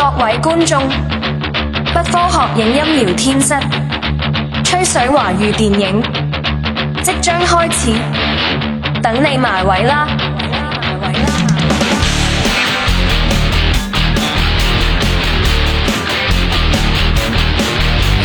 [0.00, 0.82] 各位觀眾，
[1.92, 3.54] 不科學影音聊天室，
[4.64, 6.02] 吹水華語電影
[7.02, 7.92] 即將開始，
[9.02, 10.08] 等你埋位啦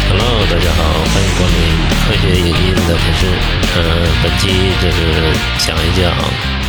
[0.07, 0.82] ！Hello，大家好，
[1.12, 1.60] 欢迎光临
[2.07, 3.28] 科学影音聊天室。
[3.76, 3.84] 呃，
[4.23, 4.48] 本期
[4.82, 4.98] 就是
[5.57, 6.10] 讲一讲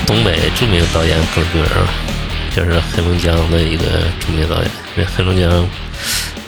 [0.04, 1.86] 东北著名导演耿军儿，
[2.56, 3.84] 就是黑龙江的一个
[4.18, 4.70] 著名导演。
[4.96, 5.68] 因为黑龙江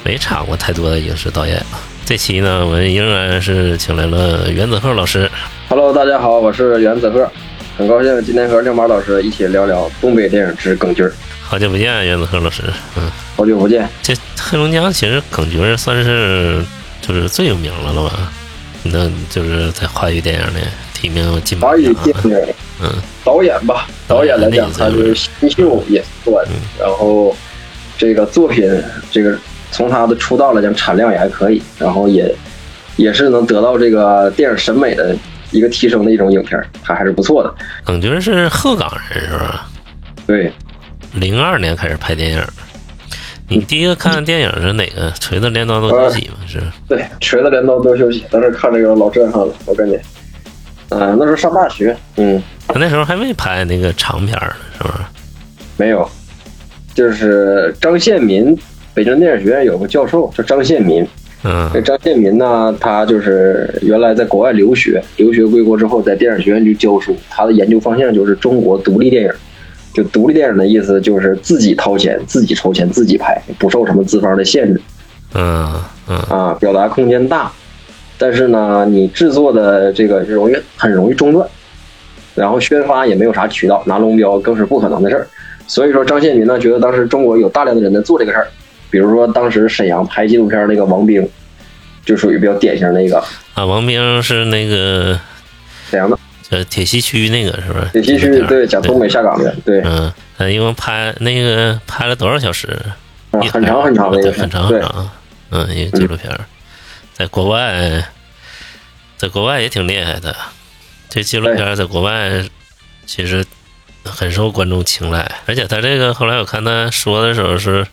[0.02, 1.84] 没差过太多的影视导演啊。
[2.06, 5.30] 这期呢，我们仍然是请来了袁子鹤老师。
[5.68, 7.30] Hello，大家好，我是袁子鹤，
[7.76, 11.12] 很高兴今天和亮马老师一起聊聊东北电影之耿军儿。
[11.42, 12.62] 好久不见，袁子鹤老师。
[12.96, 16.64] 嗯，好久不见，这黑龙江其实耿军儿算是
[17.02, 18.32] 就是最有名了了吧？
[18.82, 22.04] 那就是在华语电影里提名金马华语奖。
[22.22, 22.90] 电影嗯，
[23.24, 26.44] 导演吧，导演来讲，他是新秀也算，
[26.78, 27.34] 然后
[27.96, 28.70] 这个作品，
[29.10, 29.36] 这个
[29.70, 32.34] 从他的出道来讲，产量也还可以，然后也
[32.96, 35.16] 也是能得到这个电影审美的
[35.50, 37.54] 一个提升的一种影片，他还是不错的。
[37.84, 39.68] 耿军是鹤岗人是吧？
[40.26, 40.52] 对，
[41.14, 42.42] 零二年开始拍电影。
[43.50, 45.10] 你第一个看的电影是哪个？
[45.18, 46.34] 锤子镰刀都休息吗？
[46.46, 49.98] 是对，锤子镰刀都休息，当时看这个老震撼了，我感觉。
[50.90, 54.94] 嗯、那时候上大学，嗯，他那时候还没拍那个长片呢，是不是？
[55.76, 56.08] 没有，
[56.94, 58.56] 就是张献民，
[58.94, 61.06] 北京电影学院有个教授叫张献民。
[61.44, 67.16] 嗯这张献民呢，他就是原来在国外留学，留学归国之后在电影学院去教书。
[67.30, 69.32] 他的研究方向就是中国独立电影。
[69.94, 74.80] 就独立电影的意思就是自己掏钱、自己筹钱、自己拍，不受什么资方的限制
[75.34, 75.66] 嗯
[76.08, 77.50] 嗯啊，表达空间大。
[78.16, 81.48] 但是呢，你制作的这个容易很容易中断，
[82.38, 85.26] 然后宣发也没有啥渠道，拿龙标更是不可能的事儿。
[85.66, 88.48] 所以说，张献民呢觉得当时中国有大量的人在做这个事儿，
[88.90, 91.28] 比如说当时沈阳拍纪录片那个王兵，
[92.04, 93.22] 就属于比较典型的一个
[93.54, 95.18] 啊，王兵是那个
[95.90, 96.18] 沈阳的
[96.50, 97.86] 呃铁西区那个是不是？
[97.92, 102.68] 铁西区，对，讲东北下岗的，对，嗯，他一共拍那个拍了多少小时？
[103.30, 105.10] 啊很长很长的一个，很长很长。
[105.50, 106.30] 嗯，一个纪录片，
[107.12, 108.02] 在国外，
[109.18, 110.34] 在国外也挺厉害的。
[111.10, 112.30] 这纪录片在国外
[113.06, 113.44] 其实
[114.04, 117.86] 很受观众青睐，而且他这个后来我看他说的时候是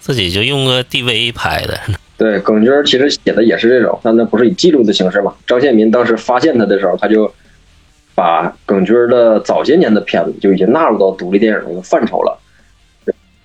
[0.00, 1.78] 自己就用个 DV 拍的。
[2.16, 5.34] 对，耿军其实写的也是这种，但那不是以记录的形式嘛。
[5.46, 7.32] 张献民当时发现他的时候，他就
[8.14, 12.38] 把耿军的早些年的片子就已经纳入到独立电影的一个范畴了。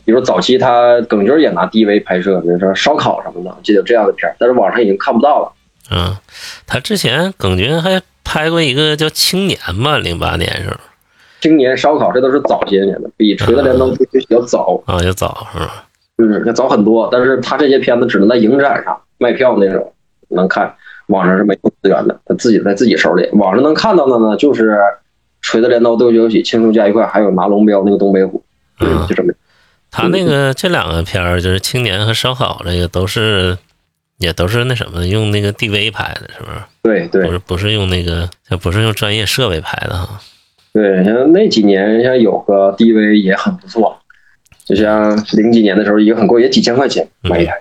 [0.06, 5.51] 比如早期他耿军也拿 DV 拍摄，比如说烧烤什么的，记得有这样的片儿，但是网上已经看不到了。
[5.91, 6.16] 嗯，
[6.68, 10.75] 他之前耿军还拍过一个叫《青年》吧，零八年时候
[11.41, 13.88] 青年烧烤这都是早些年的，比《锤子镰刀》
[14.29, 15.85] 要早，啊，要早是吧？
[16.19, 17.09] 嗯，要早很多。
[17.12, 19.91] 但是他这些片子只能在影展上卖票那种
[20.28, 20.72] 能看，
[21.07, 23.28] 网上是没有资源的，他自己在自己手里。
[23.34, 24.73] 网上能看到的呢，就是
[25.41, 28.44] 《锤子镰刀斗酒喜》、《轻松加一块》，还有拿龙标那个东北虎，
[28.81, 29.34] 嗯 就这么。
[29.89, 33.57] 他那个这两个片儿，就是《青年》和《烧烤》，这个都是
[34.19, 36.62] 也都是那什么，用那个 DV 拍的，是不是？
[36.84, 40.22] 对对不是不是用那个，就不是用专业设备拍的哈。
[40.72, 44.00] 对，像那几年像有个 DV 也很不错，
[44.66, 47.53] 就像零几年的时候也很贵，也几千块钱买一台。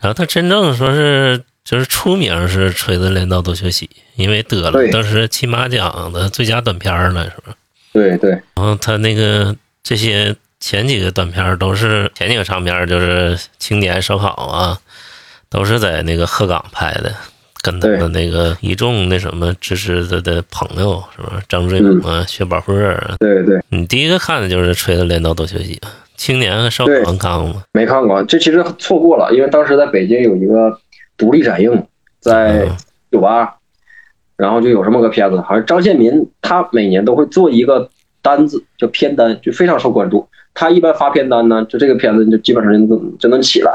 [0.00, 3.86] 然后他真正说是就是出名是《锤子镰刀多学习》，
[4.16, 7.56] 因为得了当时金马奖的最佳短片儿了，是不是？
[7.92, 14.78] 对对然后他那个这些前几个短片儿都是前几个长片儿就是《青年》《烧烤》啊，
[15.52, 17.12] 都是在那个鹤岗拍的，
[17.62, 21.40] 跟他们那个一众那什么支持他的朋友是吧？
[21.48, 23.14] 张志勇啊、薛宝鹤啊。
[23.20, 25.74] 对对，你第一个看的就是《锤子镰刀斗秀喜》，
[26.16, 27.62] 《青年》和《烧烤》对你看过吗？
[27.72, 30.78] 没看过，这其实错过了，因为当时在北京有一个
[31.18, 31.86] 独立展映，
[32.18, 32.76] 在嗯
[33.10, 33.56] 酒吧，
[34.36, 37.90] 然后就有这么个片子，好像张献民他每年都会做一个
[38.22, 40.26] 单子，叫片单，就非常受关注。
[40.54, 43.72] 他一般发片单呢，就这个片子就基本上就能就能起来。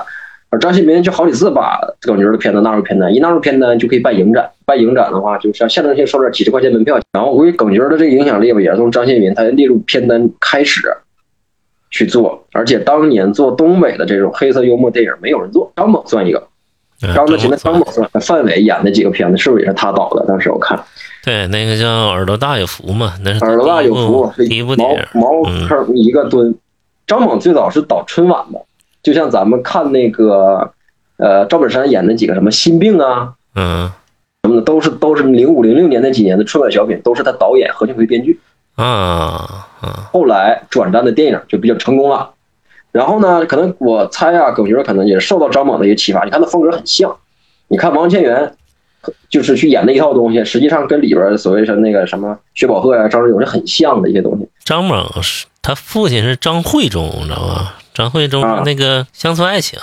[0.49, 6.97] 而张新民就好几次把耿军的片子纳入片单，一纳入片单就可以办影展，办影展的话，就像象征性收点几十块钱门票。
[7.11, 10.81] 然后我估计耿军的这个影响力吧，也是从张新民他列入片单开始
[11.89, 16.39] 去做，而且当年做东北的这种黑色幽默电影没有人做，张猛算一个。
[16.39, 20.25] 嗯张的前面张猛算，范伟演的几个片子是不是也是他导的？
[20.27, 20.75] 当时我看
[21.23, 25.21] 对，那个叫《耳朵大有福》嘛，那是耳朵大有福，第一部第一部茅电影。
[25.21, 26.55] 茅嗯坑一个蹲。
[27.05, 28.59] 张猛最早是导春晚的，
[29.03, 30.71] 就像咱们看那个
[31.17, 33.91] 呃赵本山演的几个什么心病啊嗯
[34.43, 38.39] 什么的，都是都是零五零六年那几年的春晚小品，都是他导演，何庆魁编剧。
[38.75, 42.31] 啊啊后来转战的电影就比较成功了。
[42.91, 46.23] 然后呢，可能我猜啊，耿觉可能也受到张猛的一些启发。
[46.23, 47.15] 你看他风格很像，
[47.67, 48.53] 你看王千源
[49.29, 54.47] 就是去演那一套东西，实际上跟里边所谓是那个什么薛宝鹤呀、张志勇是很像的一些东西。
[54.63, 57.73] 张猛是他父亲是张惠忠，你知道吗？
[57.97, 59.79] 张惠忠那个《乡村爱情》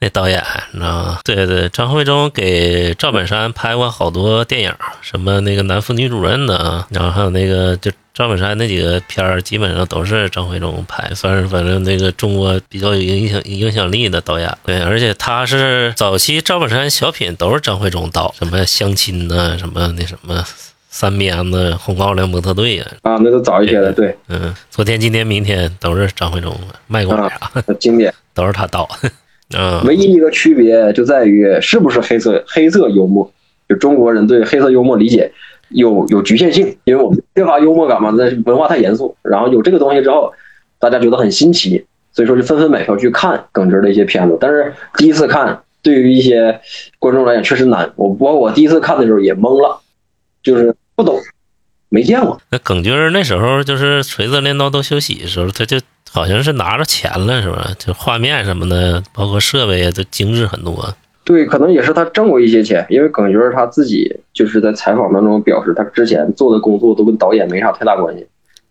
[0.00, 1.20] 那导演，你知道吗？
[1.22, 14.58] 对对，张惠忠给赵本山拍过好多电影，什么那个男妇女主任的，然后还有那个就赵本山那几个片儿，基本上都是张惠忠拍，算是反正那个中国比较有影响影响力的导演。
[14.64, 20.44] 对，而且他是早期赵本山小品都是张惠忠导，什么相亲呐，什么那什么
[20.92, 26.54] 三鞭子、红高粱模特队呀、啊，那都早一些的，对，嗯，昨天、今天、明天都是张惠忠
[26.86, 27.30] 卖过啥，
[27.80, 28.12] 经典。
[28.34, 28.86] 都是他导。
[29.56, 33.28] 嗯， 唯一一个区别就在于是不是黑色黑色幽默，
[33.66, 35.32] 就中国人对黑色幽默理解
[35.70, 39.16] 有有局限性，因为我们缺乏幽默感嘛，那文化太严肃。
[39.22, 40.30] 然后有这个东西之后，
[40.78, 44.36] 大家觉得很新奇，所以说就纷纷买票去看耿直的一些片子。
[44.38, 46.60] 但是第一次看，对于一些
[46.98, 47.90] 观众来讲确实难。
[47.96, 49.80] 我包括我第一次看的时候也懵了，
[50.42, 51.18] 就是不懂，
[51.88, 52.40] 没见过。
[52.50, 55.78] 那耿军那时候就是锤子镰刀都休息的时候，他就
[56.10, 57.70] 好像是拿着钱了，是吧？
[57.76, 60.94] 就画面什么的，包括设备都精致很多。
[61.24, 68.26] 对，可能也是他挣过一些钱，因为耿军他自己就是在采访当中表示，他之前做的工作都跟导演没啥太大关系。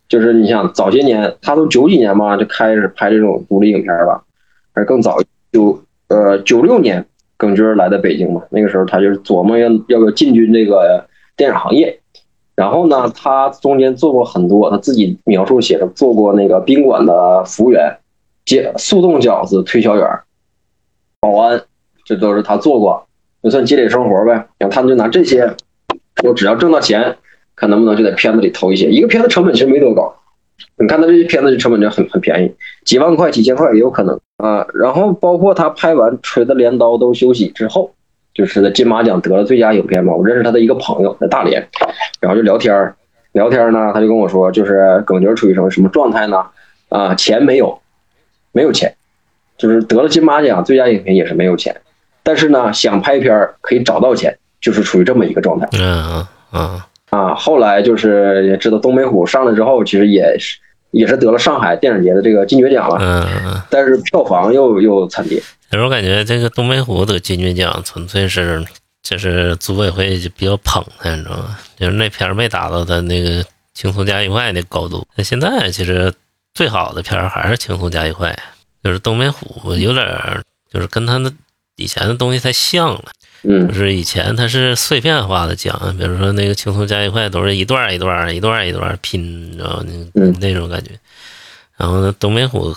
[0.08, 4.22] 就是你想早些年，他都九几年嘛就开始拍这种独立影片了，
[4.74, 5.18] 还是更早
[5.52, 7.06] 九呃九六年
[7.38, 11.08] 耿军来到北京嘛，那个时候他就是琢磨要要不要进军这个
[11.38, 12.01] 电影行业。
[12.62, 17.98] 然后呢，他中间做过很多，他自己描述写的做过那个宾馆的服务员、
[18.46, 20.08] 接速冻饺子推销员、
[21.20, 21.64] 保安，
[22.06, 23.04] 这都是他做过，
[23.42, 24.34] 就算积累生活呗。
[24.60, 25.52] 然后他们就拿这些，
[26.24, 27.18] 我只要挣到钱，
[27.56, 28.92] 看能不能就在片子里投一些。
[28.92, 30.14] 一个片子成本其实没多高，
[30.78, 32.54] 你看他这些片子就成本就很很便宜，
[32.86, 34.68] 几万块、几千块也有可能啊。
[34.76, 37.92] 然后包括他拍完《锤子镰刀都休息》之后，
[38.34, 40.14] 就是在金马奖得了最佳影片嘛。
[40.14, 41.68] 我认识他的一个朋友在大连，
[42.20, 42.96] 然后就聊天儿，
[43.34, 46.46] 聊天儿呢，他就跟我说，就是耿直处于什么什么状态呢？
[46.90, 47.80] 啊，钱没有，
[48.52, 48.94] 没有钱，
[49.58, 51.76] 就是得了金马奖最佳影片也是没有钱，
[52.24, 55.68] 但是呢，想拍片儿可以找到钱，就是处于这么一个状态。
[55.80, 56.82] 嗯嗯
[57.12, 60.58] 啊，后来就是也知道东北虎上来之后，其实也是
[60.92, 63.62] 也是得了上海电影节的这个金爵奖了，嗯嗯。
[63.70, 65.42] 但是票房又又惨跌。
[65.72, 68.64] 有时候感觉这个东北虎得金爵奖，纯粹是
[69.02, 71.58] 就是组委会就比较捧他，你知道吗？
[71.78, 73.44] 就是那片儿没达到他那个
[73.74, 75.08] 轻松加愉快的高度。
[75.16, 76.14] 那现在其实
[76.54, 78.38] 最好的片儿还是轻松加愉快，
[78.84, 80.06] 就是东北虎有点
[80.72, 81.32] 就是跟他的
[81.78, 83.06] 以前的东西太像了。
[83.44, 89.86] 嗯就是以前它是碎片化的讲，比如说那个轻松加愉快都是一段一段儿一段一段拼，你知道吗？
[89.86, 90.92] 那嗯那种感觉。
[91.78, 92.74] 然后呢，东北虎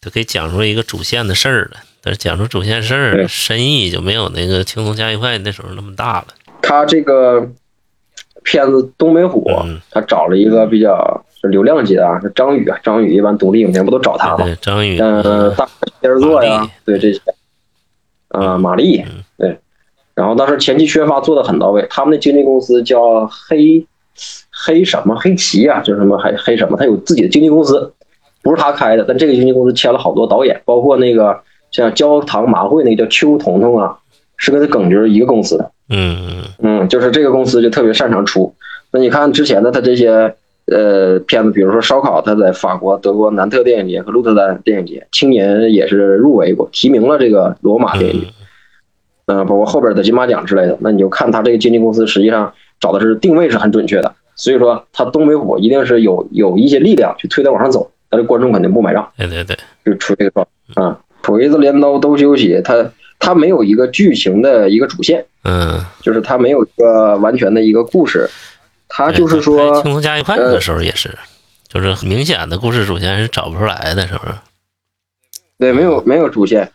[0.00, 6.26] 就可以讲出一个主线的事儿了，但是讲出主线事儿对深意就没有那个轻松加愉快那时候那么大了。
[6.62, 7.40] 他这个
[8.42, 14.44] 片子《东北虎》嗯，他找了一个比较流量级的啊，是张宇啊，张宇一般独立影片不都找他吗？
[14.44, 15.68] 对，张宇，嗯，大
[16.00, 17.20] 片儿座呀，对这些，
[18.28, 19.58] 啊，玛丽嗯，对，
[20.16, 23.86] 然后当时前期宣发做的很到位，他们的经纪公司叫黑
[24.50, 25.14] 黑什么？
[25.14, 27.92] 黑旗啊，就是什么黑黑什么，他有自己的经纪公司，
[28.42, 31.38] 不是他开的，但这个经纪公司签了好多导演，包括那个
[31.70, 33.98] 像焦糖麻会那个叫邱彤彤啊，
[34.38, 36.42] 是跟他耿直一个公司的，嗯。
[36.58, 38.52] 嗯，就是这个公司就特别擅长出。
[38.90, 40.34] 那你看之前的他这些
[40.72, 48.32] 呃片子，比如说烧烤，他在法国、德国南特电影节和鹿特丹电影节，青年也是入围过，提名了这个罗马电影节，嗯、
[49.26, 50.76] 包括后边的金马奖之类的。
[50.80, 59.08] 那你就看他这个经纪公司实际上找的是定位是很准确的，所以说他东北虎一定是有有一些力量去推他往上走，但是观众肯定不买账。
[59.16, 60.98] 对对对，就出这个状态啊。
[61.22, 68.30] 锤子镰刀都休息，他他没有一个剧情的一个主线，嗯，就是他没有一个完全的一个故事，
[68.88, 71.10] 他就是说轻松加愉快的时候也是，
[71.66, 74.34] 就是很明显的故事主线是找不出来的，是不是？
[75.58, 76.70] 对，没有没有主线，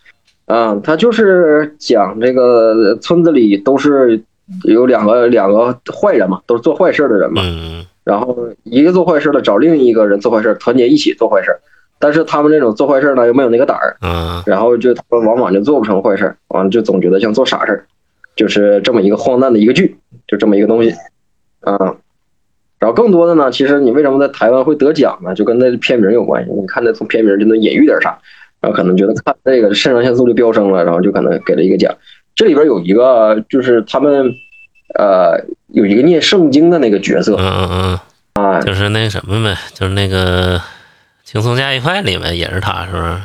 [0.52, 4.22] 啊，他就是讲这个村子里都是
[4.66, 11.56] 有两个两个坏人嘛，都是做坏事的人嘛，嗯然后一个做坏事的找另一个人做坏事，团结一起做坏事，
[12.00, 17.86] 但是他们这种做坏事呢又没有那个胆儿，嗯然后就他们往往就做不成坏事，完了就总觉得像做傻事儿，
[18.36, 19.96] 就是这么一个荒诞的一个剧，
[20.28, 20.94] 就这么一个东西，
[21.62, 21.96] 啊。
[22.80, 25.36] 然后更多的呢，其实你为什么在台湾会得奖呢？
[25.36, 26.52] 就跟那片名有关系。
[26.52, 28.18] 你看那从片名就能隐喻点啥，
[28.62, 31.94] 然后可能觉得看这个肾上腺素就飙升了，然后就可能给了一个奖。
[32.36, 34.32] 这里边有一个就是他们
[34.98, 38.00] 呃有一个念圣经的那个角色嗯嗯
[38.36, 40.62] 嗯，啊，就是那个什么呗，就是那个
[41.24, 43.18] 轻松加愉快里面也是他，是不是？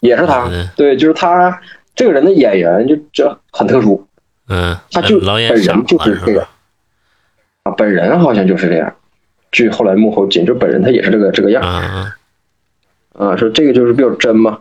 [0.00, 1.60] 也是他嗯，对，就是他
[1.94, 4.06] 这个人的演员就这很特殊
[4.48, 6.46] 嗯，他就老演本人就是这个？
[7.62, 8.92] 啊，本人好像就是这样。
[9.52, 12.16] 据后来幕后检，就本人他也是这个这个样啊，
[13.20, 14.58] 啊，说这个就是比较真嘛，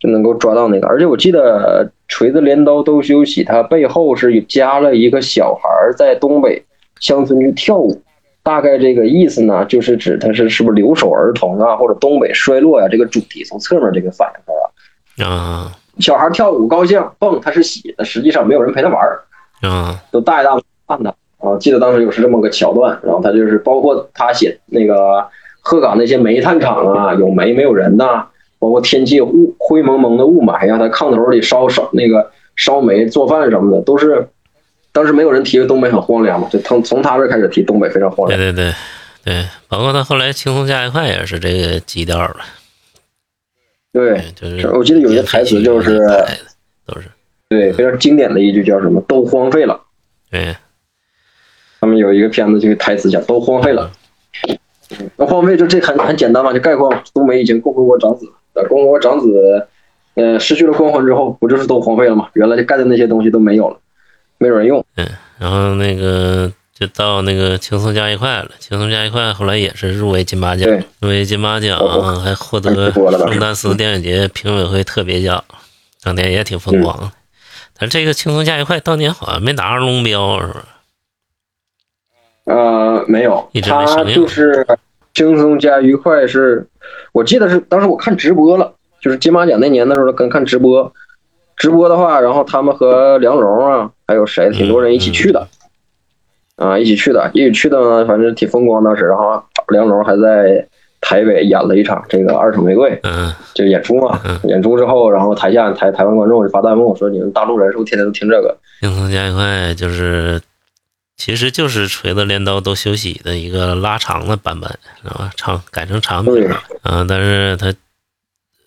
[0.00, 0.88] 就能够抓到那个。
[0.88, 6.64] 而且我记得锤子镰刀都休息，它背后是加了一个小孩儿在东北
[6.98, 8.02] 乡村去跳舞，
[8.42, 15.26] 大概这个意思呢，就是指他是是不是留守儿童啊，或者东北衰落呀、这个主题从侧面这个反映出来。
[15.26, 19.22] 啊小孩跳舞高兴蹦，他是喜的，实际上没有人陪他玩儿，
[19.60, 21.14] 啊都大爷大妈看他。
[21.38, 25.28] 啊，记得当时有是这么个桥段，然后他就是包括他写那个
[25.62, 28.26] 鹤岗那些煤炭厂啊，有煤没有人呐、
[28.58, 34.28] 包括天气雾灰蒙蒙的雾霾呀，他炕头里烧烧那个烧煤做饭什么的，都是
[34.92, 38.38] 当时没有人提东北很荒凉嘛，就从从他这开始提东北非常荒凉。
[38.38, 38.74] 对对对
[39.24, 42.36] 对，包括他后来轻松加一块也是这个基调了，
[43.92, 45.98] 对，就是是我记得有些台词就是
[46.84, 47.08] 都是
[47.48, 49.80] 对，非常经典的一句叫什么“都荒废了
[50.28, 50.56] 对”。
[51.80, 53.90] 他们有一个片子，这个台词讲“都荒废了”。
[55.16, 59.66] 那荒废就这很很简单嘛，就概括东梅已经共和国长子了，呃共和国长子，
[60.14, 62.28] 呃，失去了光环之后，不就是都荒废了吗？
[62.34, 63.76] 原来就盖的那些东西都没有了，
[64.38, 64.84] 没有人用。
[64.96, 65.06] 嗯
[65.38, 75.42] 然后那个就到那个轻松加一块了，轻松加一块后来也是入围金马奖对，入围金马奖啊还获得圣丹斯电影节评委会特别奖，
[76.02, 77.10] 当年也挺风光的。
[77.76, 80.64] 但这个轻松加一块当年好像没拿上龙标，是吧？
[82.44, 84.66] 呃，没有他就是
[85.14, 86.66] 轻松加愉快是，
[87.12, 90.92] 我记得是当时我看直播了，就是金马奖那年的时候跟看直播，
[91.56, 95.46] 直播的话，然后他们和梁龙啊，还有谁，挺多人一起去的，
[96.56, 100.66] 啊，一起去的，一起去的呢，反正挺风光当时，然后梁龙还在
[101.00, 108.56] 台北演了一场这个《二手玫瑰》，嗯就演出嘛，演出之后，然后台下台台湾观众就发弹幕说你们大陆人是不是天天都听这个？
[108.80, 110.40] 轻松加愉快就是，
[111.24, 114.68] 其实就是锤子镰刀都休息的一个拉长的版本，
[115.00, 115.30] 知道吧？
[115.36, 116.48] 长改成长版对。
[116.48, 117.72] 了啊，但是它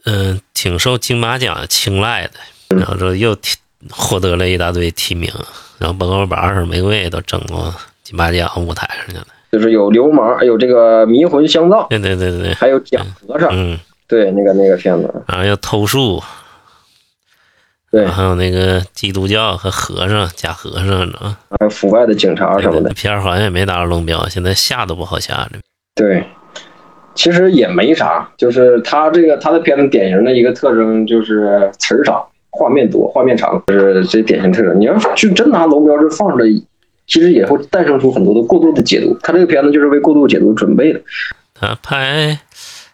[0.05, 3.57] 嗯、挺受金马奖青睐的，然后说又提
[3.91, 5.29] 获得了一大堆提名，
[5.79, 9.27] 然后包括把《二手玫瑰》都整到金马奖舞台上去了。
[9.51, 12.43] 就是有流氓，还有这个迷魂香皂，对对对对。
[12.43, 16.23] 对，还有假和尚，嗯，对，那个那个片子，然后要偷树，
[17.95, 21.37] 对，还有那个基督教和和尚假和尚，呢？
[21.51, 25.51] 还有腐败的警察什么的，片儿好像也没拿着龙标，现在下都不好下了。
[25.95, 26.21] 对，
[27.13, 34.77] 其实也没啥，就是他这个他的片子典型的一个特征就是词儿少，画面多，画面长，就是这典型特征。
[34.77, 36.45] 你要去真拿龙标这放出来，
[37.07, 39.17] 其实也会诞生出很多的过度的解读。
[39.21, 40.99] 他这个片子就是为过度解读准备的。
[41.53, 42.37] 他拍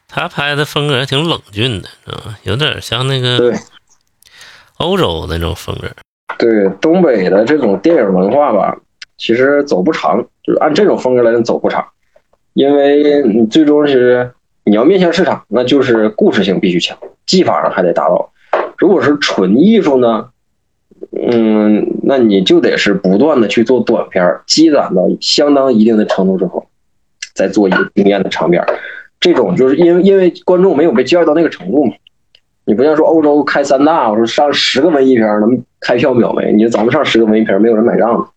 [0.07, 2.35] 他拍的风格挺冷峻的，嗯？
[2.43, 3.55] 有点像那个对
[4.81, 5.87] 欧洲那种风格。
[6.37, 8.75] 对，东北的这种电影文化吧，
[9.17, 11.85] 其实走不长，就是按这种风格来讲走不长，
[12.53, 14.31] 因为你最终是
[14.63, 16.97] 你要面向市场，那就是故事性必须强，
[17.27, 18.31] 技法上还得达到。
[18.77, 20.29] 如果是纯艺术呢，
[21.11, 26.65] 嗯，那你就得是不断的去做短片，积攒到相当一定的程度之后，
[27.35, 28.65] 再做一个惊艳的长片。
[29.19, 31.93] 这种就是因为因为观众没有被教育到那个程度嘛。
[32.65, 38.31] 你不像说欧洲开三大，我说上十个文艺片儿能开票秒没，你说咱们上十个文艺片儿没有人买账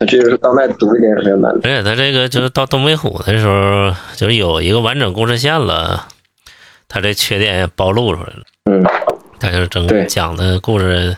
[0.00, 1.60] 这就是当代独立电影非常难的。
[1.64, 6.06] 而且他这个就是到东北虎的时候，就是有一个完整故事线了，
[6.86, 8.42] 他这缺点也暴露出来了。
[8.70, 8.84] 嗯，
[9.40, 11.16] 他就是整个讲的故事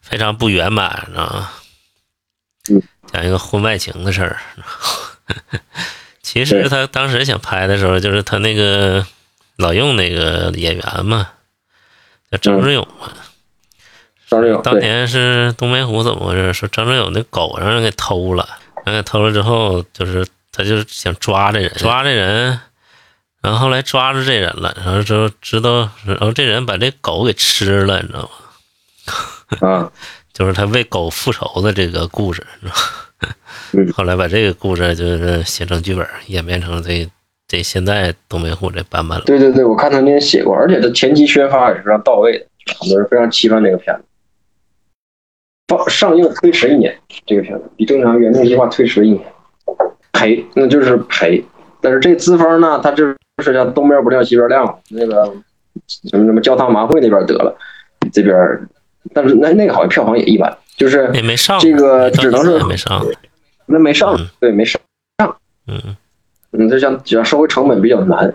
[0.00, 1.50] 非常不圆满，知道吗？
[2.70, 4.38] 嗯，讲一个婚外情的事儿。
[6.22, 9.04] 其实他当时想拍的时候，就是他那个
[9.58, 11.28] 老用那个演员嘛，
[12.30, 13.10] 叫张志勇嘛。
[14.28, 16.52] 张志勇，当年是东北虎怎么回事？
[16.52, 18.48] 说张志勇那狗让人给偷了，
[18.84, 22.58] 让给偷了之后，就是他就是想抓这人，抓这人，
[23.40, 28.22] 然后后来抓住这人了，然后之后知道，然后这人把这狗给吃了，你知道
[29.60, 29.68] 吗？
[29.68, 29.92] 啊，
[30.32, 32.82] 就是他为狗复仇的这个故事，你知道吗
[33.72, 37.08] 嗯后来把这个故事就是写成剧本，演变成这
[37.48, 39.24] 这现在东北虎这版本了。
[39.24, 42.46] 对对对，我看他那天写过，而且他前期宣发也是非常到位的，
[42.80, 44.02] 很多人非常期盼这个片子。
[45.68, 49.24] 放上映推迟一年，这个片子比正常原定计划推迟一年，
[50.12, 51.44] 赔那就是赔。
[51.80, 55.24] 但是这资方呢，他就是叫东边不亮西边亮，那个
[55.86, 57.56] 什么什么焦糖麻会那边得了，
[58.12, 58.34] 这边，
[59.12, 63.04] 但是那那个好像票房也一般，就是也没上，这个到只能是没上，
[63.66, 64.80] 那没上嗯，对，没上。
[65.66, 65.96] 嗯，
[66.58, 68.34] 嗯，就像只要收回成本比较难，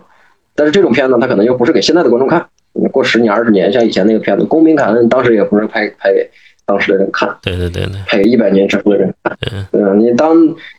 [0.55, 2.45] 但是这种片子它可能又不是给现在的观众看，
[2.91, 6.29] 过十年二十年，像以前那个片子《公民凯恩》，当时也不是拍拍给
[6.65, 9.37] 当时的人看，对对对对，拍给一百年之后的人看。
[9.73, 9.99] 嗯？
[9.99, 10.35] 你当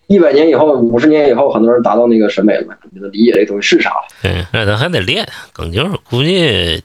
[0.07, 4.07] 一百年以后、五十年以后，很多人达到那个审美了，你就理解这东西是啥了。
[4.23, 6.83] 对，那咱还得练梗球，估计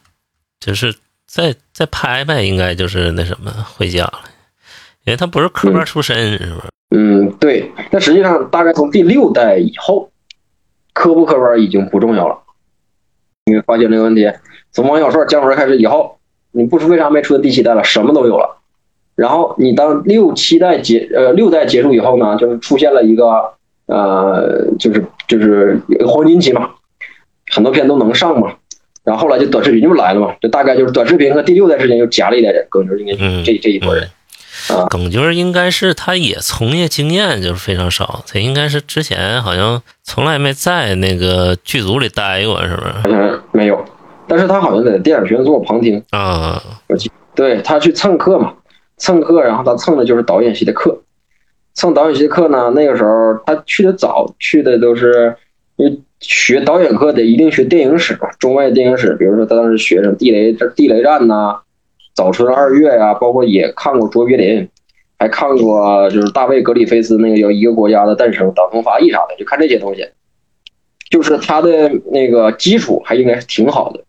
[0.59, 0.93] 就是
[1.25, 4.19] 再再拍拍，应该就是那什么回家了，
[5.05, 6.63] 因为他不是科班出身，是不是？
[6.89, 7.69] 嗯，对。
[7.91, 10.09] 但实际上，大概从第六代以后，
[10.97, 12.39] 科不科班已经不重要了。
[13.45, 14.27] 你会发现这个问题，
[14.71, 16.17] 从王小帅、姜文开始以后，
[16.51, 18.57] 你不出为啥没出现第七代了，什么都有了。
[19.15, 23.53] 然后你当六七代结呃六代结束以后呢，就是出现了一个
[23.85, 26.71] 呃，就是就是黄金期嘛，
[27.51, 28.55] 很多片都能上嘛。
[29.03, 34.03] 然后后来就短视频就来了嘛，就大概就是短视频和第六代之间又夹了一点点，更就是应该嗯，这这一波人。
[34.69, 34.85] 啊。
[34.89, 42.91] 耿军应该是他也从业经验就是非常少，他应该是之前好像从来没在那个剧组里待过，是不是？
[42.91, 43.83] 好像没有，
[44.27, 46.61] 但是他好像在电影学院做过旁听，啊，
[47.35, 48.53] 对他去蹭课嘛，
[48.97, 50.99] 蹭课，然后他蹭的就是导演系的课，
[51.75, 55.35] 蹭导演系的课呢，那个时候他去的早，去的都是
[55.75, 61.59] 因为学导演课得一定学电影史嘛，中外电影史，比如说他当时学什么地雷地雷战呐、
[62.17, 64.67] 早春二月呀、包括也看过卓别林，
[65.19, 70.03] 还看过就是大卫格里菲斯那个叫一个国家的诞生、党同伐异啥的，就看这些东西，
[71.11, 74.03] 就是他的那个基础还应该是挺好的。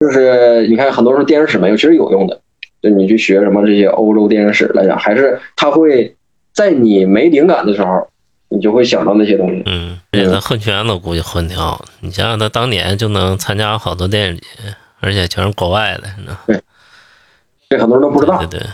[0.00, 2.40] 就是你看，很多时候电影史没有，其实有用的。
[2.82, 6.12] 就你去学什么这些欧洲电影史来讲，还是他会
[6.52, 8.04] 在你没灵感的时候，
[8.48, 9.62] 你就会想到那些东西。
[9.64, 11.92] 嗯，而且他混圈子估计混挺好的。
[12.00, 14.42] 你想想，他当年就能参加好多电影节，
[14.98, 16.60] 而且全是国外的，你知道？
[17.68, 18.60] 这很多人都不知道对。
[18.60, 18.66] 对，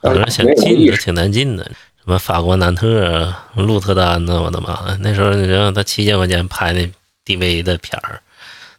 [0.00, 1.64] 很多人想进都挺难进的。
[1.64, 4.40] 什么法国南特、鹿特丹呢？
[4.42, 4.96] 我的妈！
[5.00, 6.90] 那时候你让他七千块钱拍那
[7.26, 8.20] DV 的片儿，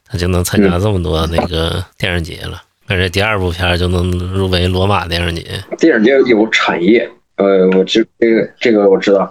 [0.07, 2.61] 他就能参加这么多那个电影节了。
[2.87, 5.43] 而且第二部片儿就能入围罗马电影节。
[5.77, 9.29] 电影节有产业，呃，我知这个这个我知道，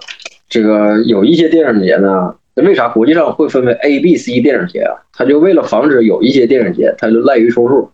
[0.49, 4.95] 这个有一些电影节呢，为啥国际上会分为 A、B、C 电影节啊？
[5.13, 7.91] 他就为了防止有一些电影节，他就滥竽充数，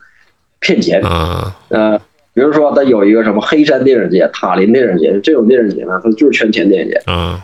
[0.61, 1.01] 骗钱。
[1.01, 1.99] 啊，呃，
[2.35, 7.01] 比如说他有一个什么黑山电影节、塔林电影节，这种电影节呢，它就是圈钱电影节。
[7.07, 7.41] 嗯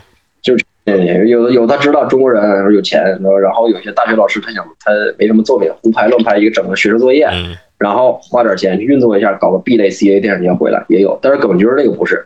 [0.83, 3.03] 电影节有有他知道中国人有钱，
[3.39, 11.17] 然后有些大学老师他想他没什么作品，胡拍乱拍一个整个学术作业，嗯然后花点钱去运作一下，搞个 B 类 C A 电影节回来也有。
[11.21, 12.25] 但是耿军那个不是，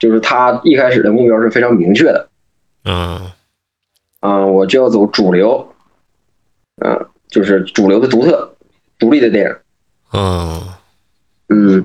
[0.00, 2.28] 就是他一开始的目标是非常明确的，
[2.84, 3.20] 嗯
[4.18, 5.64] 啊、我就要走主流，
[6.84, 8.56] 嗯、就是主流的独特、
[8.98, 9.56] 独立的电影。
[10.12, 10.60] 嗯
[11.48, 11.84] 嗯，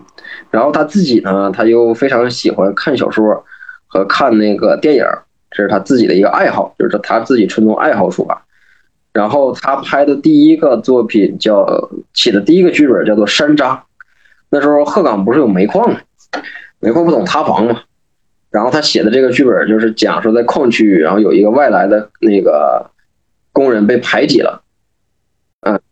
[0.51, 3.45] 然后他自己呢，他又非常喜欢看小说
[3.87, 5.03] 和看那个电影，
[5.51, 8.45] 这是他自己的一个爱好，就是他自己纯从爱好出发。
[9.11, 13.75] 然后他拍的第一个作品叫写的第一个剧本叫做《山楂》，
[14.49, 15.99] 那时候鹤岗不是有煤矿吗？
[16.79, 17.81] 煤矿不总塌房嘛。
[18.51, 22.89] 然后他写的这个剧本就是讲说在矿区，然后有一个外来的那个
[23.51, 24.63] 工人被排挤了，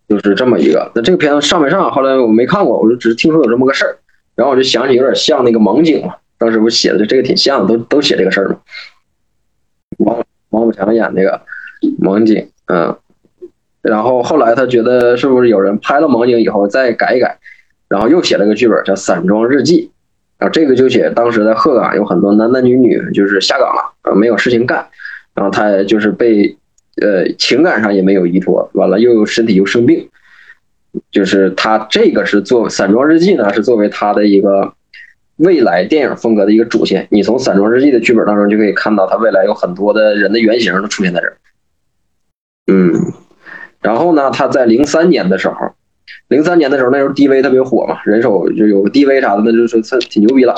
[0.07, 0.91] 就是这么一个。
[0.95, 1.91] 那这个片子上没上？
[1.91, 3.97] 后来我没看过，我就只是听说有这么个事儿，
[4.35, 8.57] 然后我就想起有点像那个盲井嘛，当时不写的这个挺像的，都都写这个事儿嘛。
[9.97, 11.41] 王王宝强演那个
[12.01, 12.95] 盲井，嗯，
[13.81, 17.37] 然后后来他觉得是不是有人拍了盲井以后再改一改，
[17.89, 19.87] 然后又写了个剧本叫《散装日记》，
[20.37, 24.87] 然后这个就写当时在鹤岗有很多男男女女就是下岗了，啊，没有事情干，
[25.33, 26.55] 然后他就是被
[27.01, 30.09] 呃情感上也没有依托，完了又身体又生病，
[31.11, 34.73] 就是他这个是做《散装日记》呢，是作为他的一个
[35.37, 37.07] 未来电影风格的一个主线。
[37.11, 41.37] 你从《散装日记》的剧本当中就可以看到，他未来有很多的人的原型都出现在这儿。
[42.69, 42.93] 嗯，
[43.81, 45.55] 然后呢，他在零三年的时候，
[46.27, 49.79] 零三年的时候那时候 DV 特别火嘛，人手就有个 DV 啥的，那就是
[50.09, 50.55] 挺牛逼了。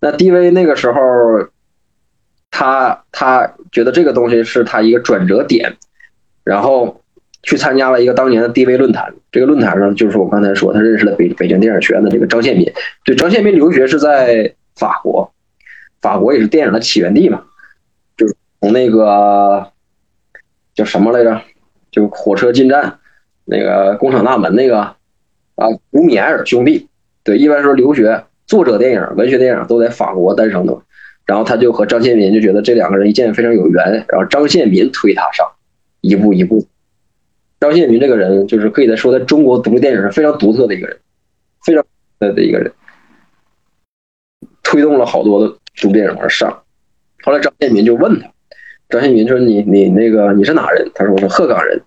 [0.00, 1.00] 那 DV 那个时候，
[2.52, 5.74] 他他觉得这个东西是他一个转折点，
[6.44, 7.00] 然后
[7.42, 9.12] 去参加了一个当年的 DV 论坛。
[9.32, 12.70] 这个论坛上就是我刚才说，他认识了北北京电影学院的这个张献民。
[13.04, 15.32] 对，张献民留学是在法国，
[16.02, 17.42] 法国也是电影的起源地嘛，
[18.16, 19.72] 就是从那个
[20.74, 21.40] 叫什么来着，
[21.90, 22.98] 就火车进站
[23.46, 24.80] 那个工厂大门那个
[25.54, 26.86] 啊，古米埃尔兄弟。
[27.24, 30.78] 对，一般说留学作者电影、文学电影都在法国诞生的。
[31.26, 35.46] 然后他就和张献民就觉得这两个人一见非常有缘，然后张献民推他上，
[36.00, 36.66] 一步一步。
[37.60, 40.98] 张献民这个人就是可以在说在中国独立电影上非常独特的一个人，
[41.64, 41.82] 非常
[42.18, 42.72] 独特的一个人，
[44.62, 46.62] 推动了好多的独立电影而上。
[47.22, 48.28] 后来张献民就问他，
[48.88, 50.90] 张献民说你你那个你是哪人？
[50.94, 51.80] 他说我是鹤岗人。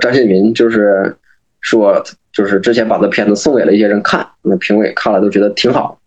[0.00, 1.16] 张献民就是
[1.60, 6.00] 说，就是之前把这片子送给了一些人看，那评委看了都觉得挺好，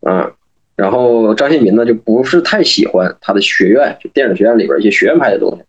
[0.00, 0.32] 嗯，
[0.76, 5.64] 然后张献民呢就不是太喜欢他的学院，就电影学院里边一些学院派的东西，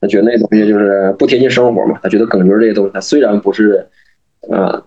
[0.00, 3.86] 他觉得那东西就是不贴近生活嘛，他觉得耿军这些东西，他虽然不是，
[4.48, 4.82] 呃，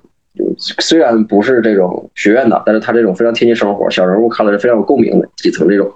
[0.57, 5.93] 虽然不是这种学院的，但是他这种非常贴近生活，小人物看了是非常有共鸣的，底层这种。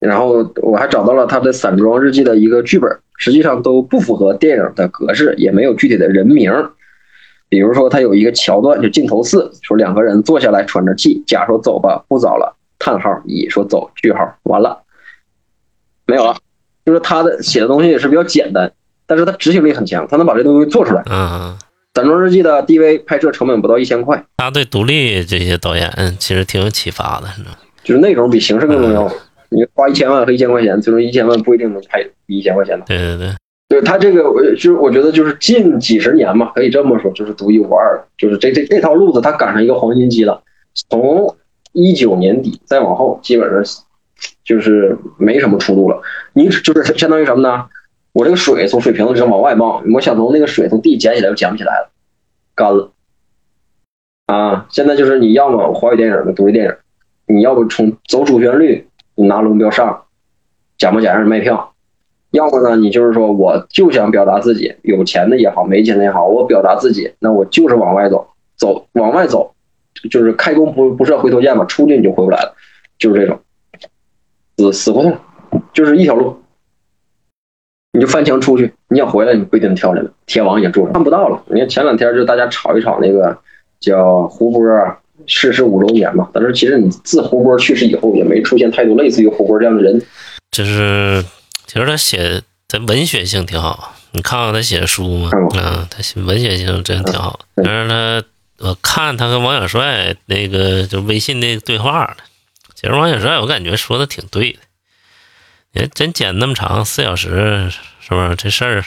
[0.00, 6.52] 然后我还找到了他的散装日记的一个剧本，实际上都不符合电影的格式，也没有具体的人名。
[7.48, 14.82] 比如说，他有一个桥段，就镜头四，说两个人坐下来喘着气，甲说走吧，不早了，叹号，乙说走，句号，完了，
[16.06, 16.36] 没有了。
[16.84, 18.72] 就是他的写的东西也是比较简单，
[19.06, 21.02] 但是他执行力很强，他能把这东西做出来。
[21.10, 21.56] 嗯，
[21.94, 27.26] 散装日记的 DV 拍摄成本不到一千块，他对独立这些导演其实挺有启发的，
[27.82, 29.10] 就是内容比形式更重要。
[29.48, 32.84] 你花一千万和一千块钱，最终一千万不一定能拍比一千块钱的。
[32.86, 33.34] 对对对，
[33.68, 40.42] 对他这个，我就是我觉得就是近几十年嘛，可以这么说，就是独一无二的，就是这这这套路子，他赶上一个黄金期了。
[40.88, 41.36] 从
[41.72, 43.84] 一九年底再往后，基本上
[44.44, 46.00] 就是没什么出路了。
[46.32, 47.66] 你就是相当于什么呢？
[48.12, 51.90] 我这个水从水瓶子上往外冒，我想从那个水从地捡起来又捡不起来了，
[52.54, 52.92] 干了。
[54.26, 56.74] 啊，现在就是你要么华语电影的独立电影，
[57.26, 58.86] 你要不从走主旋律。
[59.18, 60.04] 你拿龙标上，
[60.76, 61.72] 假模假样卖票，
[62.36, 69.52] 要么呢，你就是说我就想表达自己，有钱的也好，没钱的也好，我表达自己，那我就是往外走，走往外走，
[70.10, 72.54] 就是开弓不不是要回头箭嘛，出去你就回不来了，
[72.98, 73.40] 就是这种，
[74.58, 75.18] 死死胡同，
[75.72, 76.36] 就是一条路，
[77.92, 81.42] 你就翻墙出去，你想回来你不一定跳来了，铁网已经住了，看不到了。
[81.46, 83.36] 你看前两天就大家吵一吵那个
[83.80, 84.62] 叫胡波。
[85.24, 90.00] 逝世五周年嘛，但是其实你自胡波去世以后，也没出现太多类似于胡波这样的人。
[90.50, 91.24] 就是
[91.66, 97.40] 其实他写的文学性挺好，你看看他写的书嘛，嗯，他写文学性真挺好。
[97.56, 98.24] 但是他
[98.66, 102.16] 我看他跟王小帅那个就微信那对话了，
[102.74, 104.58] 其实王小帅我感觉说的挺对的。
[105.72, 107.68] 你真剪那么长四小时，
[108.00, 108.84] 是不是这事儿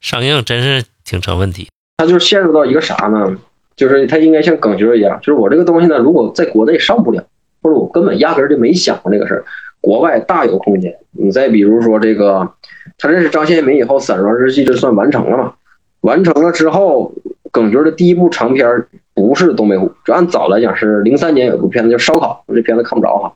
[0.00, 1.68] 上映真是挺成问题？
[1.96, 3.34] 他就是陷入到一个啥呢？
[3.76, 7.24] 就是他应该像耿军一样，就是我这个东西呢，如果在国内上不了，
[7.62, 9.44] 或者我根本压根儿就没想过这个事儿，
[9.86, 10.92] 国外大有空间。
[11.12, 12.50] 你再比如说这个，
[12.98, 15.54] 他认识张献民以后，《散装日记》就算完成了嘛？
[16.00, 17.12] 完成了之后，
[17.52, 23.32] 耿军的第一部长片不是《东北虎》，就按早来讲是零三年有部片子叫《烧烤》，这片子看不着哈，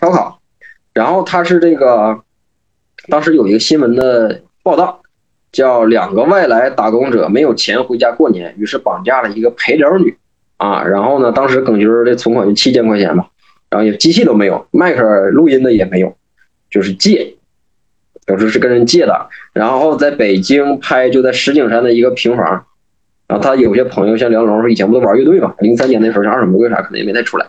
[0.00, 0.40] 烧烤》。
[0.94, 2.18] 然后他是这个，
[3.10, 5.02] 当时有一个新闻的报道。
[5.52, 10.18] 叫两个外来打工者没有钱回家过年，于是绑架了一个陪聊女，
[10.56, 13.28] 啊，然后呢，当时耿军的存款就七千块钱吧，
[13.74, 16.16] 然后也机器都没有，麦克录音的也没有，
[16.70, 17.34] 就是借，
[18.28, 22.46] 有时候是跟人借的，然后在北京拍，就在石景山的一个平房，
[23.26, 27.44] 然后他有些朋友像梁龙，以前不都玩乐队嘛，零三年那时候像二手玫瑰啥可能也没太出来，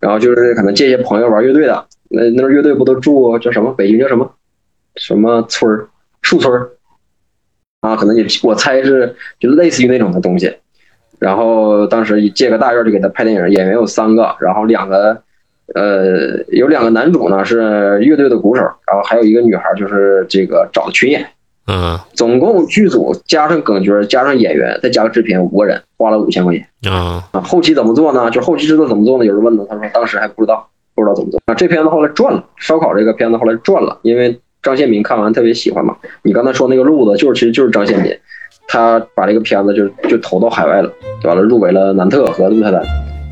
[0.00, 4.34] 然后就是可能借些朋友玩乐队的，那那乐队不都住叫什么北京叫什么
[4.94, 5.90] 什么村儿
[6.22, 6.70] 树村儿。
[7.82, 10.56] 啊，可能也我猜是就类似于那种的东西，
[11.18, 15.22] 然后当时借个大院就给他拍电影，演员有三个，然后两个，
[15.74, 21.26] 呃，有两个男主呢是乐队的鼓手，然后还有一个女孩就是这个找的群演，
[21.66, 28.30] 嗯，总共剧组加上耿军加上演员再加个制片五个人花了五千块钱，啊啊，后期怎么做呢？
[28.30, 29.24] 就后期制作怎么做呢？
[29.24, 31.54] 有人问呢，他说当时还不知道，不知道怎么做啊。
[31.54, 34.38] 这片子后来赚了，烧烤这个片子后来赚了，因为。
[34.62, 35.96] 张献民看完特别喜欢嘛？
[36.24, 38.12] 你刚才说那个路子，就是其实就是张献民，
[38.66, 40.90] 他把这个片子就就投到海外了，
[41.22, 42.82] 完了入围了南特和鹿特丹，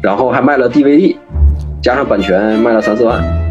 [0.00, 1.16] 然后还卖了 DVD，
[1.84, 3.43] 加上版权卖了三四万。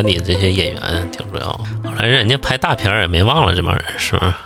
[0.00, 1.46] 班底这些演员挺重要。
[1.46, 4.38] 后来人家拍大片也没忘了这帮人，是吧？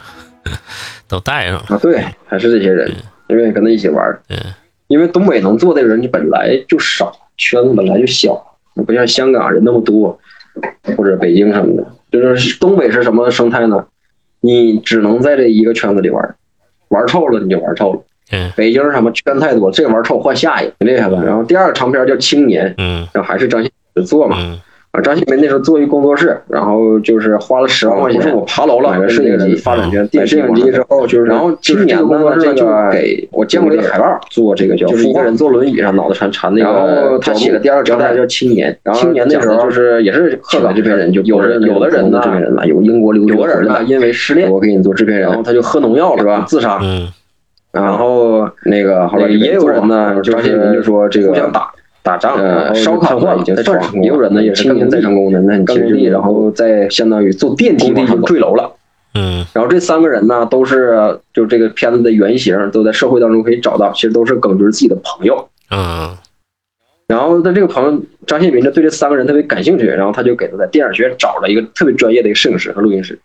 [1.06, 1.78] 都带上了啊。
[1.80, 2.90] 对，还是这些人，
[3.28, 4.04] 因为跟他一起玩。
[4.26, 4.36] 对，
[4.88, 8.44] 因为东北能做的人你本来就少，圈子本来就小，
[8.84, 10.18] 不像香港人那么多，
[10.96, 11.86] 或者北京什么的。
[12.10, 13.86] 就是东北是什么生态呢？
[14.40, 16.34] 你只能在这一个圈子里玩，
[16.88, 18.02] 玩臭了你就玩臭了。
[18.32, 18.50] 嗯。
[18.56, 21.22] 北京什么圈太多，这玩臭换下一个，厉害吧？
[21.24, 23.70] 然后第二个长片叫《青年》，嗯，然后还是张信。
[24.04, 24.60] 做嘛，
[24.94, 46.44] 啊，张新民那时候做一工作室，然后就是花了十万块钱，不是我爬楼了，摄影机，发展摄影机之后，就是然后今年呢，这个给我见过这个海报，做这个叫就是一个人坐轮椅上，脑袋缠缠那个，然后他写的第二个交代叫青年，然后青年那时候就是也是鹤岗这边人，就有人有的人呢，这边人呢，有英国留学的人呢，因为失恋，我给你做制片人，然后他就喝农药了，是吧？
[46.46, 47.08] 自杀，嗯，
[47.72, 51.73] 然后那个后来也有人呢，就是就说这个互相打。
[52.04, 58.70] 打仗，呃，烧烤已经算成功，也有人呢也是更再成功的，那你实地，然后再相当于坐电梯往上坠楼了，
[59.14, 66.14] 嗯，然后这三个人呢都是就这个片子的原型都在社会当中可以找到，其实都是耿直自己的朋友，嗯，
[67.08, 73.18] 然后他这个朋友张献民呢对这三个人特别感兴趣，然后他就给他在电影学院找了一个特别专业的一个摄影师和录音师，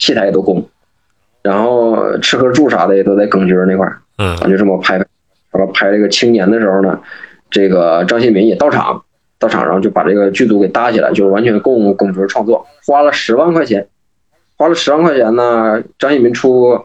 [0.00, 0.68] 器材也都供，
[1.42, 6.98] 然后吃喝住啥的也都在耿直那块儿，嗯，就这么拍，然后拍这个青年的时候呢。
[7.50, 9.02] 这个张新民也到场，
[9.38, 13.88] 到场然后就把这个剧组给搭起来，就是完全供耿直创作，花了十万块钱，
[14.56, 16.80] 花了十万块钱呢，张新民出，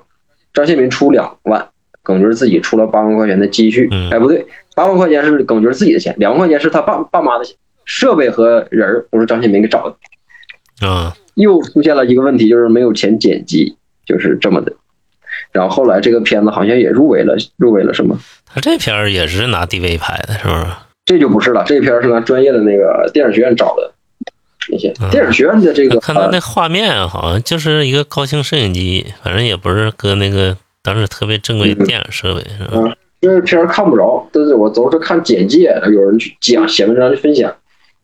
[0.53, 1.67] 张新民出两万，
[2.01, 14.73] 耿直自己出了八万块钱的积蓄，哎不对，八万块钱是耿直自己的钱，两万块钱是他爸爸妈的钱，设备和人儿都是张新民给找的，啊，又出现了一个问题，就是没有钱剪辑，就是这么的。
[15.51, 18.17] 然后后来这个片子好像也入围了，入围了什么？
[18.45, 20.65] 他这片儿也是拿 DV 拍的，是不是？
[21.05, 23.91] 这就不是了，这片儿是拿专业的那个电影学院找的
[24.71, 25.99] 那些电影学院的这个。
[25.99, 32.95] 看他那画面好像就是一个高清摄影机，反正也不是搁那个当时特别正规的电影设备，是吧？
[33.21, 37.51] 这片儿看不着，但是我都是看简介，有人去讲，写文章去分享。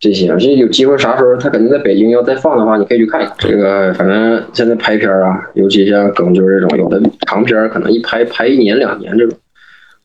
[0.01, 3.35] 这些，这有机会啥时候他肯定在北京要再放的话，你可以去看一看。
[3.37, 9.37] 这个反正现在拍片啊，尤其像耿军这种，有的长片可能一拍拍一年两年这种，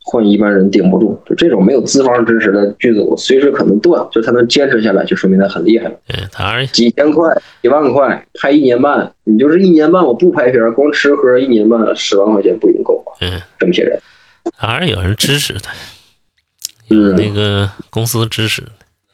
[0.05, 1.19] 换一般人顶不住。
[1.25, 5.95] 就这种没有资方支持的剧组，随时可能断，就他能坚持下来，就说明他很厉害了。
[6.07, 13.17] 对，他几千块、几万块拍一年半，你就是一年半我不拍片，光吃喝一年半十万块钱不一定够啊。
[13.23, 13.99] 嗯，这么些人，
[14.55, 15.73] 还是有人支持他，
[16.89, 18.63] 有那个公司支持。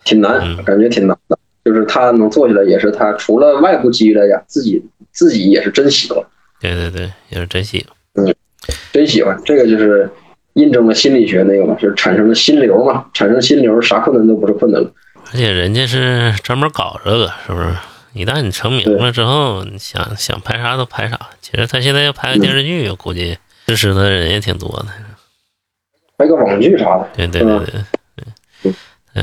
[0.05, 1.39] 挺难，感觉挺难的。
[1.65, 6.21] 就是他能做起来，也是他除了外部机遇来讲，自己自己也是真喜欢。
[6.61, 8.27] 对对对，也是真喜欢。
[8.27, 8.35] 嗯，
[8.93, 9.41] 真喜欢。
[9.45, 10.11] 这个就是
[10.55, 14.91] 印证了心理学那个嘛，就是产生了心流嘛，产生心流，啥困难都不是困难了。
[15.33, 17.75] 而且人家是专门搞这个，是不是？
[18.13, 21.19] 一旦你成名了之后，你想想拍啥都拍啥。
[21.41, 24.87] 其实他现在要拍个电视剧，我估计支持的人也挺多的。
[26.19, 27.09] 拍个网剧啥的。
[27.17, 27.81] 对对对对。
[28.65, 28.75] 嗯，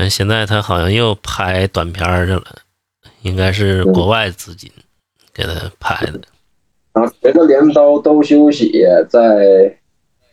[0.08, 2.44] 现在他好像又拍短片去了，
[3.22, 4.70] 应该是国外资金
[5.34, 6.20] 给他拍的。
[6.92, 8.72] 啊，别的镰刀都休息，
[9.08, 9.76] 在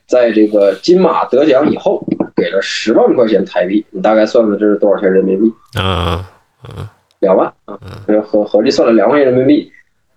[0.08, 2.04] 在这个金马得奖以后，
[2.36, 5.52] 给了十万块钱台币，你大概算算这是多少钱人民币？
[5.80, 6.30] 啊
[6.64, 6.88] 嗯，
[7.20, 7.80] 两万啊，
[8.26, 9.72] 合合计算了两万人民币。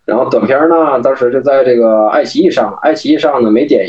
[0.06, 3.86] 然后短片呢，当时就在这个爱奇艺上，爱奇艺上呢没点，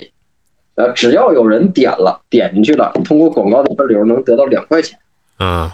[0.76, 5.00] 呃，只要有人点了，点进去了，通过广告的分流能得到两块钱。
[5.44, 5.72] 嗯，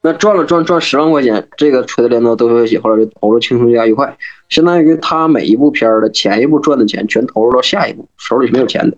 [0.00, 8.96] 那赚了赚赚十万块钱，这个锤子镰刀都休息，后来就投入轻松加愉快，相当于他每一部片儿的前一部赚的钱全投入到下一部，手里是没有钱的。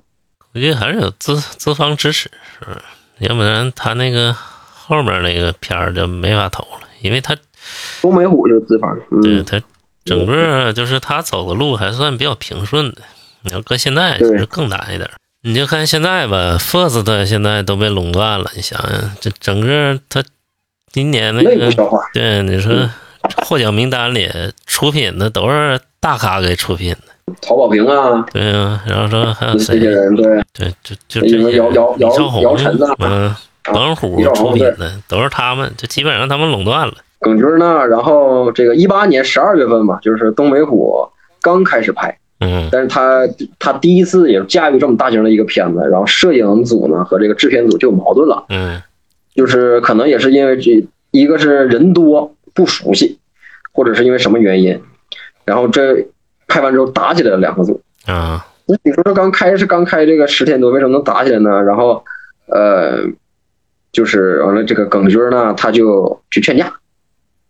[0.55, 2.79] 我觉得还是有资资方支持，是不是？
[3.19, 7.37] 要不然他那个后面那个片儿就没法投了，因为他
[8.01, 9.61] 东北虎就是资方，对他
[10.07, 13.03] 整个就是他走的路还算比较平顺的，
[13.43, 15.11] 你要搁现在就是更难一点。
[15.47, 18.51] 你就看现在吧，First 现在都被垄断了。
[18.57, 20.25] 你想想，这整个他
[20.91, 21.71] 今年那个，
[22.15, 22.89] 对你说
[23.45, 24.27] 获奖名单里
[24.65, 29.79] 出品的都是大咖给出品的，曹保平啊，对啊，然后说还有谁？
[29.79, 33.37] 这些人对对，就就这些姚姚姚姚晨啊，嗯，
[33.75, 36.95] 王虎出品的都是他们，就基本上他们垄断了。
[37.21, 41.07] 耿军呢，然后这个一八年十二月份嘛，就是东北虎
[41.43, 42.17] 刚开始拍。
[42.45, 43.27] 嗯，但是他
[43.59, 48.45] 他第一次也驾驭这么大型的一个片子，然后摄影组呢和这个制片组就有矛盾了。
[48.51, 48.81] 嗯，
[49.35, 53.19] 就是可能也是因为这一个是人多不熟悉，
[53.73, 54.81] 或者是因为什么原因，
[55.45, 56.07] 然后这
[56.47, 57.81] 拍完之后打起来了两个组。
[58.07, 61.63] 啊，那你说这刚开是刚开这个十天多，为什么能打起来呢？
[61.63, 62.05] 然后
[62.47, 63.05] 呃，
[63.93, 66.73] 就是完了这个耿军呢，他就去劝架。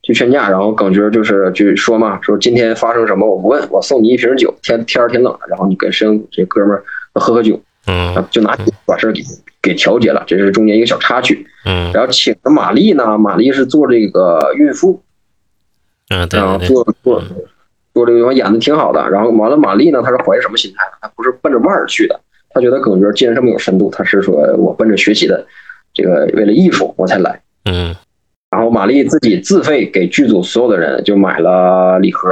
[0.05, 9.23] 去劝架，然后耿军就是就说嘛，说今天发生什么我不问，我送你一瓶酒，天天儿挺冷的，然后你跟摄影这哥们儿喝喝酒，嗯，就拿酒把事儿给
[9.63, 15.03] 给调解了，这是中间一个小插曲，嗯，然后请的玛丽呢，玛丽是做这个孕妇，
[16.11, 17.23] 嗯，对，然后做做
[17.95, 20.85] 做这个地方演的挺好的，然后完了，玛丽呢，她是怀着什么心态？
[21.01, 25.47] 她不是奔着腕儿去的，她觉得耿军既然这么有深度，她是说我奔着学习的，
[25.95, 27.97] 这个为了艺术我才来，嗯。
[28.55, 32.31] 然后马丽自己自费给剧组所有的人就买了礼盒，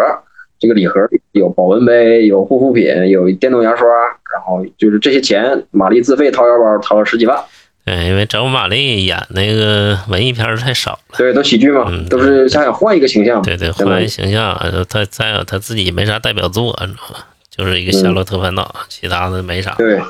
[0.60, 1.00] 这个礼盒
[1.32, 3.84] 有保温杯，有护肤品，有电动牙刷，
[4.32, 7.36] 然后就是这些钱，马丽自费掏腰包掏了十几万。
[7.84, 13.42] 对，因为找马丽演那个文艺片太少了，对，都喜剧嘛，嗯都是想想换一个形象。
[13.42, 14.56] 对对，换一个形象，
[14.88, 17.24] 他再有他自己没啥代表作，你知道吗？
[17.50, 19.74] 就是一个《夏洛特烦恼》，其他的没啥。
[19.76, 20.00] 对，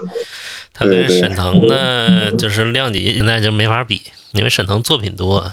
[0.75, 5.51] 他跟沈腾呢，就是量级现在就没法比，因为沈腾作品多，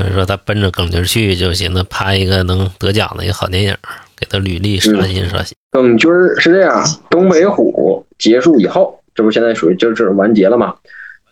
[0.00, 3.76] 所以说他奔着耿军去，就寻思拍一个能得奖的一个好电影，
[4.18, 5.54] 给他履历刷新刷新。
[5.72, 10.74] 耿军是这样，东北虎结束以后，这不现在属于就是完结了吗？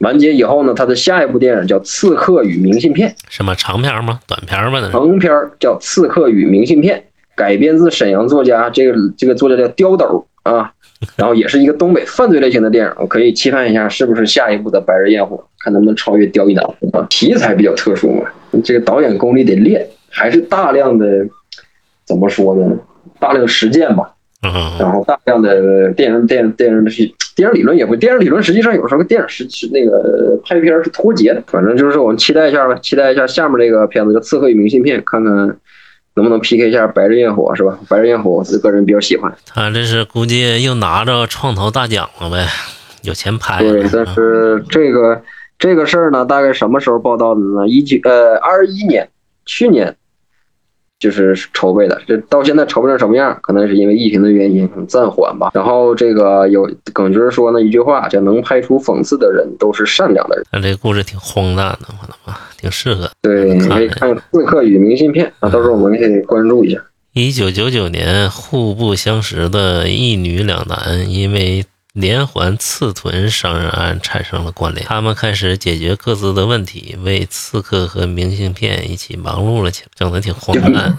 [0.00, 4.20] 完结以后呢，他的下一部电影叫《刺客与明信片》，什么长片吗？
[4.26, 4.86] 短片吗？
[4.92, 6.98] 长片叫《刺客与明信片》，
[7.34, 10.70] 改编自沈阳作家这个这个作家叫刁斗啊，
[11.16, 17.04] 然后也是一个东北犯罪类型的电影，我可以期盼一下是不是下一部的《白日焰火》，看能不能超越刁一男啊？
[17.10, 18.28] 题材比较特殊嘛，
[18.64, 21.06] 这个导演功力得练，还是大量的
[22.04, 22.76] 怎么说呢？
[23.20, 27.02] 大量实践吧，嗯，然后大量的电影电影电影的是
[27.34, 31.42] 电影理论也会，电影理论实际上有时候跟电影实是那个拍片是脱节的。
[31.48, 35.34] 反正就是我们期待一下吧，期待一下下面这个片子叫《刺客与明信片》，看看
[36.14, 37.78] 能不能 PK 一下《白日焰火》是吧？
[37.88, 39.32] 《白日焰火》我自个人比较喜欢。
[39.46, 42.46] 他这是估计又拿着创投大奖了呗，
[43.02, 45.20] 有钱拍对，但是这个
[45.58, 47.66] 这个事儿呢，大概什么时候报道的呢？
[47.66, 49.08] 一九呃二一年，
[49.44, 49.96] 去年
[51.00, 53.38] 就是筹备的，这到现在筹备成什么样？
[53.42, 55.50] 可能是因为疫情的原因，暂缓吧。
[55.54, 63.10] 然后这个有耿军说呢一句话，叫“能拍出讽刺的人都是善良的人那这个故事挺荒诞的，我的妈，挺适合。”。
[63.22, 66.80] 对，你可以看《刺客与明信片》啊，到时候我们可以关注一下。
[67.14, 71.64] 一九九九年，互不相识的一女两男因为
[72.00, 80.96] 连环刺豚伤人案产生了关联，他们开始解决各自的问题，为刺客和明信片一起忙碌了起来，整的挺荒诞。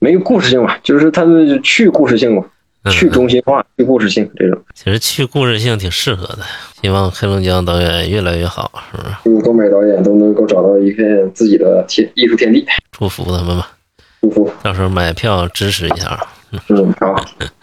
[0.00, 2.44] 没有故事性吧，就是它的去故事性嘛，
[2.82, 4.62] 嗯去中心化、去故事性这种。
[4.74, 6.40] 其实去故事性挺适合的，
[6.82, 9.14] 希望黑龙江导演越来越好，是不是？
[9.24, 13.70] 祝东北导演都能够找到一片自己的天艺术天地，祝福他们吧，
[14.20, 14.52] 祝福。
[14.62, 16.20] 到时候买票支持一下。
[16.68, 17.14] 嗯，好，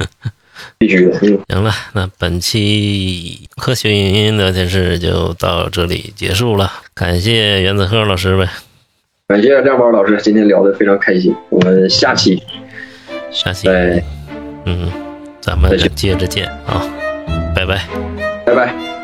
[0.82, 1.12] 必须的。
[1.22, 8.50] 嗯，行了，那本期科学影音聊天室就到这里结束了，感谢袁子鹤老师呗。
[9.28, 11.36] 感谢亮宝老师，今天聊的非常开心。
[11.50, 12.42] 我们下期
[13.32, 14.04] 下期再
[14.66, 14.92] 嗯，
[15.40, 16.84] 咱们接着见啊，
[17.56, 17.88] 拜拜。
[18.44, 19.01] 拜拜。